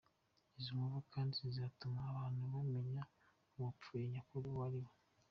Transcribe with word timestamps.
Izi 0.57 0.71
nkovu 0.77 0.99
kandi 1.13 1.31
zizatuma 1.41 1.99
abantu 2.11 2.39
bamenya 2.53 3.03
uwapfuye 3.57 4.03
nyakuri 4.11 4.45
uwo 4.49 4.61
ari 4.67 4.79
we. 4.85 4.91